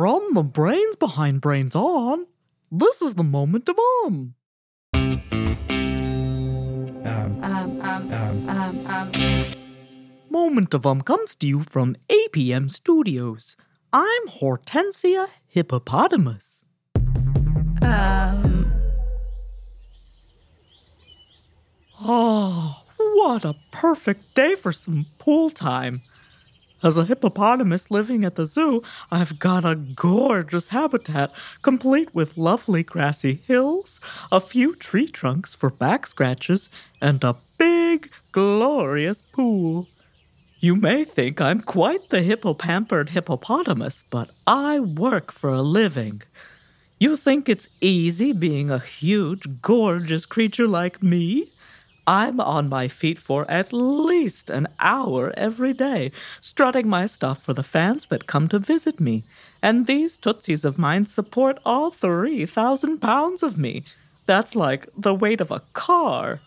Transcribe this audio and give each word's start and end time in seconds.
From 0.00 0.32
the 0.32 0.42
brains 0.42 0.96
behind 0.96 1.42
Brains 1.42 1.76
On, 1.76 2.24
this 2.72 3.02
is 3.02 3.16
the 3.16 3.22
moment 3.22 3.68
of 3.68 3.78
um. 4.06 4.34
Um, 4.94 5.28
Um, 7.04 7.82
um, 7.82 8.48
um, 8.48 8.86
um. 8.86 9.12
Moment 10.30 10.72
of 10.72 10.86
um 10.86 11.02
comes 11.02 11.34
to 11.34 11.46
you 11.46 11.60
from 11.60 11.96
APM 12.08 12.70
Studios. 12.70 13.58
I'm 13.92 14.26
Hortensia 14.28 15.26
Hippopotamus. 15.46 16.64
Um, 17.82 18.72
Oh, 22.00 22.84
what 22.96 23.44
a 23.44 23.54
perfect 23.70 24.34
day 24.34 24.54
for 24.54 24.72
some 24.72 25.04
pool 25.18 25.50
time. 25.50 26.00
As 26.82 26.96
a 26.96 27.04
hippopotamus 27.04 27.90
living 27.90 28.24
at 28.24 28.36
the 28.36 28.46
zoo, 28.46 28.82
I've 29.10 29.38
got 29.38 29.66
a 29.66 29.74
gorgeous 29.74 30.68
habitat, 30.68 31.30
complete 31.60 32.14
with 32.14 32.38
lovely 32.38 32.82
grassy 32.82 33.42
hills, 33.46 34.00
a 34.32 34.40
few 34.40 34.74
tree 34.74 35.06
trunks 35.06 35.54
for 35.54 35.68
back 35.68 36.06
scratches, 36.06 36.70
and 37.00 37.22
a 37.22 37.36
big, 37.58 38.10
glorious 38.32 39.20
pool. 39.20 39.88
You 40.58 40.74
may 40.74 41.04
think 41.04 41.40
I'm 41.40 41.60
quite 41.60 42.08
the 42.08 42.22
hippo 42.22 42.54
pampered 42.54 43.10
hippopotamus, 43.10 44.04
but 44.08 44.30
I 44.46 44.80
work 44.80 45.32
for 45.32 45.50
a 45.50 45.62
living. 45.62 46.22
You 46.98 47.16
think 47.16 47.48
it's 47.48 47.68
easy 47.80 48.32
being 48.32 48.70
a 48.70 48.78
huge, 48.78 49.62
gorgeous 49.62 50.24
creature 50.24 50.68
like 50.68 51.02
me? 51.02 51.48
I'm 52.06 52.40
on 52.40 52.68
my 52.68 52.88
feet 52.88 53.18
for 53.18 53.50
at 53.50 53.72
least 53.72 54.50
an 54.50 54.68
hour 54.78 55.32
every 55.36 55.72
day, 55.72 56.12
strutting 56.40 56.88
my 56.88 57.06
stuff 57.06 57.42
for 57.42 57.54
the 57.54 57.62
fans 57.62 58.06
that 58.06 58.26
come 58.26 58.48
to 58.48 58.58
visit 58.58 59.00
me. 59.00 59.24
And 59.62 59.86
these 59.86 60.16
tootsies 60.16 60.64
of 60.64 60.78
mine 60.78 61.06
support 61.06 61.58
all 61.64 61.90
3,000 61.90 62.98
pounds 62.98 63.42
of 63.42 63.58
me. 63.58 63.84
That's 64.26 64.54
like 64.54 64.88
the 64.96 65.14
weight 65.14 65.40
of 65.40 65.50
a 65.50 65.62
car. 65.72 66.40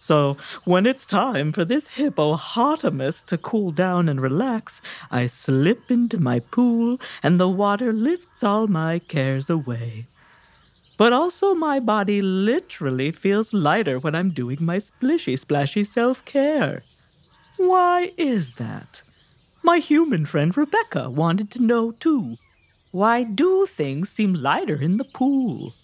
So, 0.00 0.36
when 0.64 0.86
it's 0.86 1.04
time 1.04 1.50
for 1.50 1.64
this 1.64 1.88
hippopotamus 1.88 3.22
to 3.24 3.36
cool 3.36 3.72
down 3.72 4.08
and 4.08 4.20
relax, 4.20 4.80
I 5.10 5.26
slip 5.26 5.90
into 5.90 6.20
my 6.20 6.38
pool 6.38 7.00
and 7.20 7.40
the 7.40 7.48
water 7.48 7.92
lifts 7.92 8.44
all 8.44 8.68
my 8.68 9.00
cares 9.00 9.50
away. 9.50 10.06
But 10.98 11.12
also, 11.12 11.54
my 11.54 11.78
body 11.78 12.20
literally 12.20 13.12
feels 13.12 13.54
lighter 13.54 14.00
when 14.00 14.16
I'm 14.16 14.30
doing 14.30 14.58
my 14.60 14.78
splishy 14.78 15.38
splashy 15.38 15.84
self 15.84 16.24
care. 16.24 16.82
Why 17.56 18.12
is 18.16 18.54
that? 18.54 19.02
My 19.62 19.78
human 19.78 20.26
friend 20.26 20.54
Rebecca 20.56 21.08
wanted 21.08 21.52
to 21.52 21.62
know 21.62 21.92
too. 21.92 22.36
Why 22.90 23.22
do 23.22 23.64
things 23.64 24.08
seem 24.10 24.34
lighter 24.34 24.82
in 24.82 24.96
the 24.96 25.04
pool? 25.04 25.74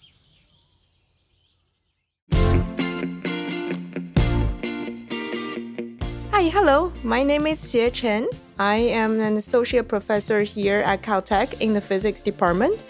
Hi, 6.31 6.49
hello. 6.49 6.91
My 7.03 7.23
name 7.23 7.47
is 7.47 7.63
Xie 7.63 7.93
Chen. 7.93 8.27
I 8.59 8.75
am 8.75 9.21
an 9.21 9.37
associate 9.37 9.87
professor 9.87 10.41
here 10.41 10.79
at 10.79 11.03
Caltech 11.03 11.61
in 11.61 11.71
the 11.73 11.79
physics 11.79 12.19
department. 12.19 12.83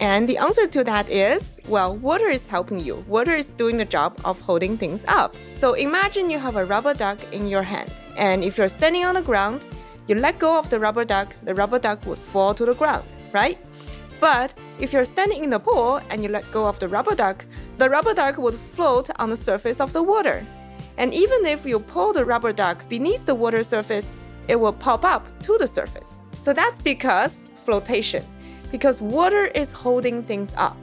And 0.00 0.28
the 0.28 0.38
answer 0.38 0.66
to 0.68 0.84
that 0.84 1.10
is 1.10 1.57
well, 1.68 1.96
water 1.96 2.28
is 2.28 2.46
helping 2.46 2.80
you. 2.80 3.04
Water 3.06 3.34
is 3.34 3.50
doing 3.50 3.76
the 3.76 3.84
job 3.84 4.18
of 4.24 4.40
holding 4.40 4.76
things 4.78 5.04
up. 5.06 5.34
So 5.52 5.74
imagine 5.74 6.30
you 6.30 6.38
have 6.38 6.56
a 6.56 6.64
rubber 6.64 6.94
duck 6.94 7.18
in 7.32 7.46
your 7.46 7.62
hand. 7.62 7.92
And 8.16 8.42
if 8.42 8.56
you're 8.56 8.68
standing 8.68 9.04
on 9.04 9.14
the 9.14 9.22
ground, 9.22 9.64
you 10.06 10.14
let 10.14 10.38
go 10.38 10.58
of 10.58 10.70
the 10.70 10.80
rubber 10.80 11.04
duck, 11.04 11.36
the 11.44 11.54
rubber 11.54 11.78
duck 11.78 12.04
would 12.06 12.18
fall 12.18 12.54
to 12.54 12.64
the 12.64 12.74
ground, 12.74 13.04
right? 13.32 13.58
But 14.20 14.54
if 14.80 14.92
you're 14.92 15.04
standing 15.04 15.44
in 15.44 15.50
the 15.50 15.60
pool 15.60 16.00
and 16.10 16.22
you 16.22 16.28
let 16.28 16.50
go 16.50 16.66
of 16.66 16.78
the 16.78 16.88
rubber 16.88 17.14
duck, 17.14 17.44
the 17.76 17.90
rubber 17.90 18.14
duck 18.14 18.38
would 18.38 18.54
float 18.54 19.10
on 19.20 19.30
the 19.30 19.36
surface 19.36 19.80
of 19.80 19.92
the 19.92 20.02
water. 20.02 20.44
And 20.96 21.12
even 21.12 21.44
if 21.44 21.66
you 21.66 21.78
pull 21.78 22.12
the 22.12 22.24
rubber 22.24 22.52
duck 22.52 22.88
beneath 22.88 23.26
the 23.26 23.34
water 23.34 23.62
surface, 23.62 24.16
it 24.48 24.56
will 24.56 24.72
pop 24.72 25.04
up 25.04 25.24
to 25.42 25.58
the 25.58 25.68
surface. 25.68 26.22
So 26.40 26.52
that's 26.52 26.80
because 26.80 27.46
flotation, 27.56 28.24
because 28.72 29.00
water 29.00 29.46
is 29.46 29.70
holding 29.70 30.22
things 30.22 30.54
up. 30.56 30.76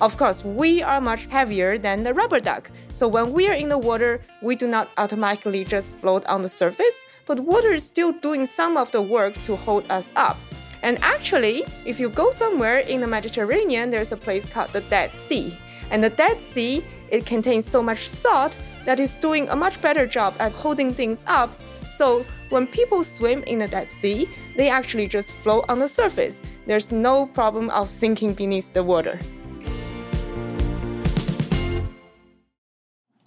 Of 0.00 0.16
course, 0.16 0.42
we 0.42 0.82
are 0.82 0.98
much 0.98 1.26
heavier 1.26 1.76
than 1.76 2.04
the 2.04 2.14
rubber 2.14 2.40
duck. 2.40 2.70
So 2.90 3.06
when 3.06 3.34
we 3.34 3.48
are 3.48 3.54
in 3.54 3.68
the 3.68 3.76
water, 3.76 4.22
we 4.40 4.56
do 4.56 4.66
not 4.66 4.88
automatically 4.96 5.62
just 5.62 5.92
float 5.92 6.24
on 6.24 6.40
the 6.40 6.48
surface, 6.48 7.04
but 7.26 7.40
water 7.40 7.72
is 7.72 7.84
still 7.84 8.12
doing 8.12 8.46
some 8.46 8.78
of 8.78 8.90
the 8.92 9.02
work 9.02 9.34
to 9.44 9.56
hold 9.56 9.84
us 9.90 10.10
up. 10.16 10.38
And 10.82 10.98
actually, 11.02 11.64
if 11.84 12.00
you 12.00 12.08
go 12.08 12.30
somewhere 12.30 12.78
in 12.78 13.02
the 13.02 13.06
Mediterranean, 13.06 13.90
there's 13.90 14.12
a 14.12 14.16
place 14.16 14.50
called 14.50 14.70
the 14.70 14.80
Dead 14.80 15.10
Sea. 15.10 15.54
And 15.90 16.02
the 16.02 16.08
Dead 16.08 16.40
Sea, 16.40 16.82
it 17.10 17.26
contains 17.26 17.66
so 17.66 17.82
much 17.82 18.08
salt 18.08 18.56
that 18.86 19.00
is 19.00 19.12
doing 19.12 19.50
a 19.50 19.56
much 19.56 19.82
better 19.82 20.06
job 20.06 20.34
at 20.38 20.52
holding 20.52 20.94
things 20.94 21.24
up. 21.26 21.50
So 21.90 22.24
when 22.48 22.66
people 22.66 23.04
swim 23.04 23.42
in 23.42 23.58
the 23.58 23.68
Dead 23.68 23.90
Sea, 23.90 24.30
they 24.56 24.70
actually 24.70 25.08
just 25.08 25.34
float 25.34 25.66
on 25.68 25.78
the 25.78 25.88
surface. 25.88 26.40
There's 26.66 26.90
no 26.90 27.26
problem 27.26 27.68
of 27.68 27.90
sinking 27.90 28.32
beneath 28.32 28.72
the 28.72 28.82
water. 28.82 29.18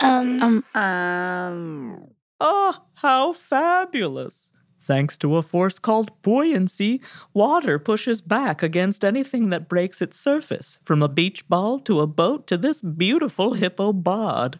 Um, 0.03 0.43
um, 0.43 0.81
um. 0.81 2.07
Oh, 2.39 2.77
how 2.95 3.33
fabulous! 3.33 4.51
Thanks 4.81 5.17
to 5.19 5.37
a 5.37 5.41
force 5.41 5.79
called 5.79 6.21
buoyancy, 6.21 7.01
water 7.33 7.79
pushes 7.79 8.19
back 8.19 8.61
against 8.61 9.05
anything 9.05 9.49
that 9.49 9.69
breaks 9.69 10.01
its 10.01 10.19
surface, 10.19 10.77
from 10.83 11.01
a 11.01 11.07
beach 11.07 11.47
ball 11.47 11.79
to 11.79 12.01
a 12.01 12.07
boat 12.07 12.47
to 12.47 12.57
this 12.57 12.81
beautiful 12.81 13.53
hippo 13.53 13.93
bod. 13.93 14.59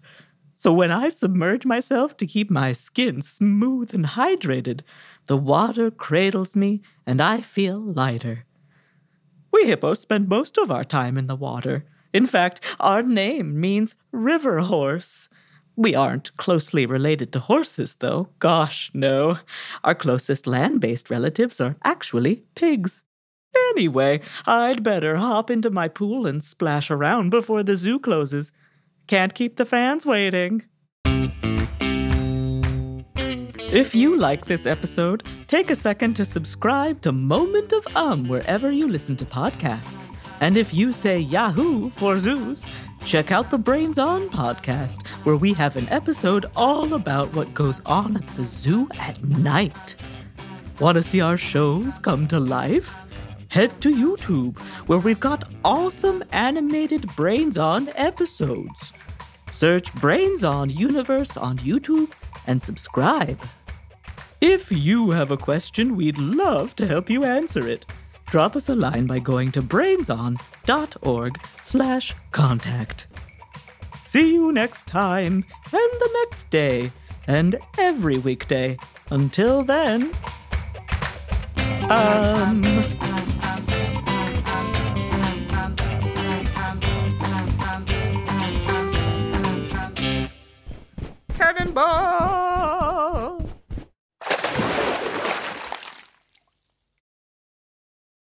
So 0.55 0.71
when 0.71 0.91
I 0.91 1.09
submerge 1.09 1.65
myself 1.65 2.15
to 2.17 2.25
keep 2.25 2.49
my 2.49 2.71
skin 2.71 3.21
smooth 3.21 3.93
and 3.93 4.05
hydrated, 4.05 4.79
the 5.27 5.35
water 5.35 5.91
cradles 5.91 6.55
me 6.55 6.81
and 7.05 7.21
I 7.21 7.41
feel 7.41 7.79
lighter. 7.81 8.45
We 9.51 9.65
hippos 9.67 9.99
spend 9.99 10.29
most 10.29 10.57
of 10.57 10.71
our 10.71 10.85
time 10.85 11.17
in 11.17 11.27
the 11.27 11.35
water. 11.35 11.85
In 12.13 12.27
fact, 12.27 12.61
our 12.79 13.01
name 13.01 13.59
means 13.59 13.95
river 14.11 14.59
horse. 14.59 15.29
We 15.75 15.95
aren't 15.95 16.35
closely 16.37 16.85
related 16.85 17.33
to 17.33 17.39
horses, 17.39 17.95
though. 17.95 18.29
Gosh, 18.39 18.91
no. 18.93 19.39
Our 19.83 19.95
closest 19.95 20.45
land 20.45 20.79
based 20.81 21.09
relatives 21.09 21.59
are 21.59 21.75
actually 21.83 22.43
pigs. 22.53 23.03
Anyway, 23.71 24.21
I'd 24.45 24.83
better 24.83 25.15
hop 25.15 25.49
into 25.49 25.71
my 25.71 25.87
pool 25.87 26.27
and 26.27 26.43
splash 26.43 26.91
around 26.91 27.31
before 27.31 27.63
the 27.63 27.75
zoo 27.75 27.99
closes. 27.99 28.51
Can't 29.07 29.33
keep 29.33 29.57
the 29.57 29.65
fans 29.65 30.05
waiting. 30.05 30.63
If 33.73 33.95
you 33.95 34.17
like 34.17 34.45
this 34.45 34.67
episode, 34.67 35.23
take 35.47 35.71
a 35.71 35.75
second 35.75 36.13
to 36.17 36.25
subscribe 36.25 37.01
to 37.01 37.11
Moment 37.11 37.73
of 37.73 37.87
Um 37.95 38.27
wherever 38.27 38.71
you 38.71 38.87
listen 38.87 39.15
to 39.15 39.25
podcasts. 39.25 40.15
And 40.41 40.57
if 40.57 40.75
you 40.75 40.93
say 40.93 41.17
Yahoo 41.17 41.89
for 41.89 42.19
zoos, 42.19 42.63
check 43.03 43.31
out 43.31 43.49
the 43.49 43.57
Brains 43.57 43.97
On 43.97 44.29
podcast, 44.29 45.07
where 45.23 45.37
we 45.37 45.53
have 45.53 45.75
an 45.75 45.89
episode 45.89 46.45
all 46.55 46.93
about 46.93 47.33
what 47.33 47.55
goes 47.55 47.81
on 47.87 48.17
at 48.17 48.35
the 48.35 48.45
zoo 48.45 48.87
at 48.99 49.23
night. 49.23 49.95
Want 50.79 50.97
to 50.97 51.01
see 51.01 51.21
our 51.21 51.35
shows 51.35 51.97
come 51.97 52.27
to 52.27 52.39
life? 52.39 52.95
Head 53.47 53.81
to 53.81 53.89
YouTube, 53.89 54.59
where 54.85 54.99
we've 54.99 55.19
got 55.19 55.51
awesome 55.65 56.23
animated 56.31 57.07
Brains 57.15 57.57
On 57.57 57.89
episodes. 57.95 58.93
Search 59.49 59.91
Brains 59.95 60.43
On 60.43 60.69
Universe 60.69 61.37
on 61.37 61.57
YouTube 61.57 62.11
and 62.45 62.61
subscribe. 62.61 63.41
If 64.45 64.73
you 64.73 65.11
have 65.11 65.31
a 65.31 65.37
question, 65.37 65.95
we'd 65.95 66.17
love 66.17 66.75
to 66.75 66.85
help 66.85 67.09
you 67.09 67.23
answer 67.23 67.65
it. 67.65 67.85
Drop 68.25 68.57
us 68.57 68.67
a 68.67 68.75
line 68.75 69.07
by 69.07 69.19
going 69.19 69.53
to 69.53 69.61
brainson.org 69.61 71.39
slash 71.63 72.13
contact. 72.31 73.07
See 74.01 74.33
you 74.33 74.51
next 74.51 74.85
time, 74.85 75.45
and 75.71 75.91
the 76.01 76.09
next 76.25 76.49
day, 76.49 76.91
and 77.25 77.55
every 77.77 78.17
weekday. 78.17 78.77
Until 79.11 79.63
then, 79.63 80.11
um... 81.89 82.63
Cannonball! 91.33 92.42